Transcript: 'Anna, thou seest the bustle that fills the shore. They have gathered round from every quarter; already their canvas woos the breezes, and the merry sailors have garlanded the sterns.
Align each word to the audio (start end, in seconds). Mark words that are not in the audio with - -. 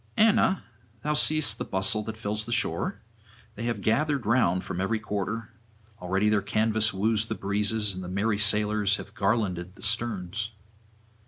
'Anna, 0.17 0.63
thou 1.03 1.13
seest 1.13 1.59
the 1.59 1.63
bustle 1.63 2.01
that 2.05 2.17
fills 2.17 2.45
the 2.45 2.51
shore. 2.51 3.03
They 3.53 3.65
have 3.65 3.81
gathered 3.81 4.25
round 4.25 4.63
from 4.63 4.81
every 4.81 4.97
quarter; 4.99 5.53
already 6.01 6.27
their 6.27 6.41
canvas 6.41 6.91
woos 6.91 7.25
the 7.25 7.35
breezes, 7.35 7.93
and 7.93 8.03
the 8.03 8.09
merry 8.09 8.39
sailors 8.39 8.95
have 8.95 9.13
garlanded 9.13 9.75
the 9.75 9.83
sterns. 9.83 10.53